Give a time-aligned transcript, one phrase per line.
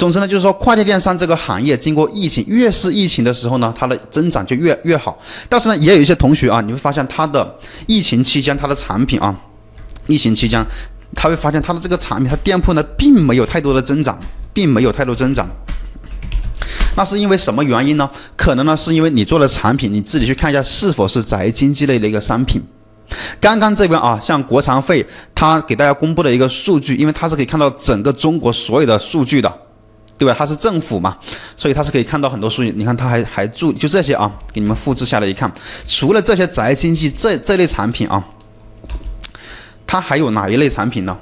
[0.00, 5.18] 总之呢，就是说跨境电商这个行业经过疫情，越是疫情的时候呢，它的增长就越越好。
[5.46, 7.54] 但是呢，也有一些同学啊，你会发现他的
[7.86, 9.38] 疫情期间他的产品啊，
[10.06, 10.64] 疫情期间
[11.14, 14.18] 他会发现他的这个产品，他店铺呢并没有太多的增长，
[14.54, 15.46] 并没有太多增长。
[16.96, 18.10] 那是因为什么原因呢？
[18.38, 22.62] 可能呢是因为你做的产品，你自己去看一下是否是宅经济类的一个商品。
[23.38, 29.54] 刚刚这边啊，像国常会，他给大家公布的一个数据，因为他是可以看到整个中国所有的数据的。
[30.20, 30.34] 对吧？
[30.38, 31.16] 它是政府嘛，
[31.56, 32.70] 所以它是可以看到很多数据。
[32.76, 35.50] 你看，它还还注就这些啊，给你们复制下来一看。
[35.86, 38.22] 除了这些宅经济这这类产品啊，
[39.86, 41.16] 它还有哪一类产品呢？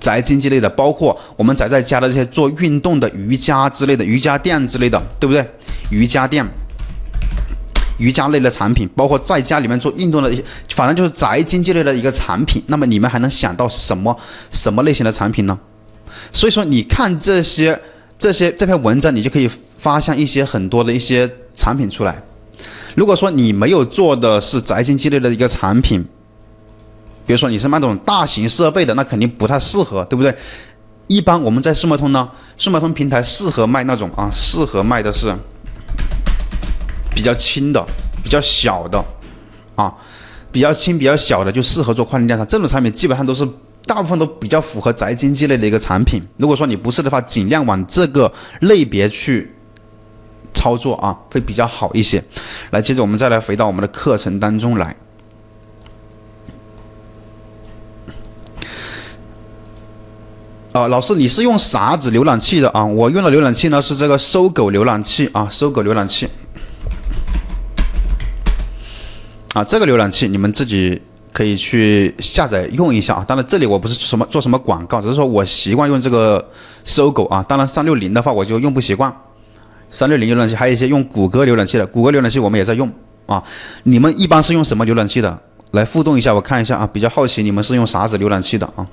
[0.00, 5.46] 宅经济类的，包括我们宅在家的这些做运动的瑜伽之类的瑜伽垫之类的，对不对？
[5.90, 6.42] 瑜伽垫、
[7.98, 12.64] 瑜伽类的产品，包括在家里面做运动的一些，反正就是宅经济类的一个产品。
[12.68, 14.18] 那么你们还能想到什么
[14.50, 15.58] 什么类型的产品呢？
[16.32, 17.80] 所以说，你看这些、
[18.18, 22.22] 这些这篇文章，你就可以发现一些很多的一些产品出来。
[22.94, 26.02] 如果说你没有做的是宅经济类的一个产品，
[27.26, 30.34] 比如说你是卖那种大型设备的，那肯定不太适合，对不对？
[31.08, 35.34] 一般我们在数脉通呢，数脉通平台适合卖那种啊，适合卖的是
[37.14, 37.84] 比较轻的、
[38.22, 39.04] 比较小的
[39.74, 39.92] 啊，
[40.50, 42.46] 比较轻、比较小的就适合做跨境电商。
[42.46, 43.46] 这种产品基本上都是。
[43.84, 46.22] 大部分都比较符合宅经济类的一个产品。
[46.36, 49.54] 如果说你不是的话，尽量往这个类别去
[50.54, 52.22] 操作啊，会比较好一些。
[52.70, 54.96] 来，接着我们再来回到我们的课程当中来。
[60.72, 62.84] 啊，老师，你是用啥子浏览器的啊？
[62.84, 66.28] 我用的浏览器呢是这个搜狗浏览器啊，搜狗浏览器。
[69.52, 71.02] 啊，这个浏览器你们自己。
[71.32, 73.24] 可以去下载用一下啊！
[73.26, 76.46] 当然，这里我不是什么做什么广告，只是说我习惯用这个
[76.84, 77.42] 搜狗啊。
[77.48, 79.10] 当然，三六零的话我就用不习惯。
[79.90, 82.90] 三六零浏览器还有一些用谷歌浏览器的，谷歌浏览器我们也在用
[83.26, 83.42] 啊。
[83.84, 85.38] 你们一般是用什么浏览器的？
[85.70, 88.86] 来互动一下，我看一下啊，比较好奇你们是用啥子浏览器的啊？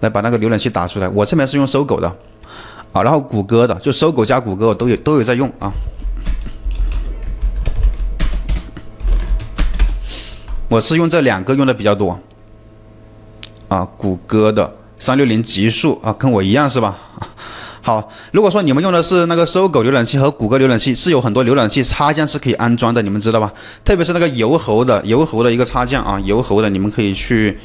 [0.00, 1.08] 来把那个浏览器打出来。
[1.08, 2.06] 我这边是用搜狗的
[2.92, 5.72] 啊，然后谷歌的，就搜狗加谷歌都有都有在用啊。
[10.68, 12.20] 我是用这两个用的比较多，
[13.68, 16.94] 啊，谷歌的三六零极速啊，跟我一样是吧？
[17.80, 23.50] 好，如果说你们用的是那个搜狗浏览器和谷歌浏览器，是有很多浏览器插件是可以安装的，你们知道吧？
[23.82, 27.58] 特别是那个油猴的油猴的一个插件啊，油猴的你们可以去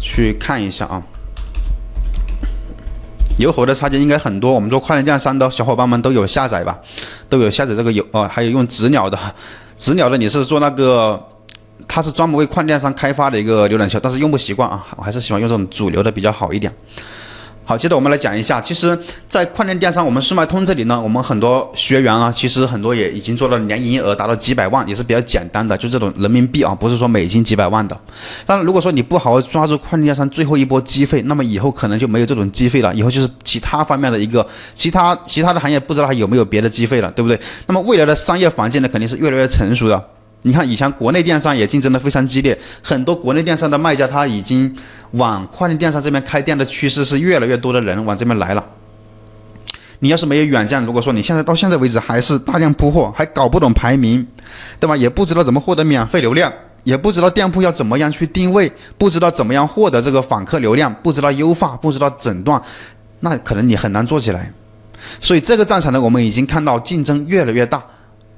[0.00, 1.02] 去看一下啊。
[3.38, 6.78] 油猴的插件应该很多，我们做跨境电商的小伙伴们都有下载吧？
[7.28, 9.18] 都有下载这个油啊，还有用纸鸟的，
[9.76, 11.22] 纸鸟的你是做那个？
[11.96, 16.70] 它是专门为跨境电商开发的一个浏览器，但是用不习惯啊，我还是喜欢用这种主流的比较好一点。
[17.64, 18.96] 好，接着我们来讲一下，其实，
[19.26, 27.98] 在跨境电商我们速卖通这里呢，我们很多学员啊，其实很多也已经做到年营业额达到几百万，也是比较简单的，就这种人民币啊，不是说美金几百万的。
[28.44, 37.40] 当然，如果说你不好好抓住跨境电商最后一波机会，那么以后可能就没有这种机会了，以后就是其他方面的一个其他其他的行业，不知道还有没有别的机会了，对不对？
[37.66, 40.04] 那么未来的商业环境呢，肯定是越来越成熟的。
[40.42, 44.72] 你看，以前国内电商也竞争的非常激烈，很多国内电商的卖家他已经
[45.12, 48.64] 往跨境电商这边开店的趋势是越来越多的人往这边来了。
[49.98, 54.24] 你要是没有远见，如果说你现在到现在为止还是大量铺货，还搞不懂排名，
[54.78, 54.94] 对吧？
[54.94, 56.52] 也不知道怎么获得免费流量，
[56.84, 62.60] 也不知道店铺要怎么样去定位，不知道怎么样获得这个访客流量，不知道优化，不知道诊断，
[63.20, 64.52] 那可能你很难做起来。
[65.20, 67.82] 所以这个战场呢，我们已经看到竞争越来越大。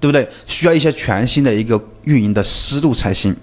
[0.00, 0.28] 对不对？
[0.46, 3.34] 需要一些全新的一个运营的思路才行。